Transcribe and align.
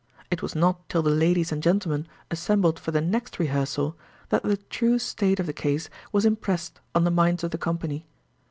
It 0.31 0.41
was 0.41 0.55
not 0.55 0.89
till 0.89 1.03
the 1.03 1.11
ladies 1.11 1.51
and 1.51 1.61
gentlemen 1.61 2.07
assembled 2.31 2.79
for 2.79 2.89
the 2.89 3.01
next 3.01 3.37
rehearsal 3.37 3.95
that 4.29 4.41
the 4.41 4.57
true 4.57 4.97
state 4.97 5.39
of 5.39 5.45
the 5.45 5.53
case 5.53 5.91
was 6.11 6.25
impressed 6.25 6.79
on 6.95 7.03
the 7.03 7.11
minds 7.11 7.43
of 7.43 7.51
the 7.51 7.59
company. 7.59 8.07